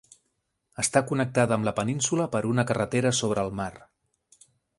Està 0.83 1.01
connectada 1.11 1.55
amb 1.57 1.67
la 1.69 1.73
península 1.81 2.25
per 2.37 2.41
una 2.53 2.67
carretera 2.73 3.13
sobre 3.21 3.45
el 3.51 3.55
mar. 3.61 3.71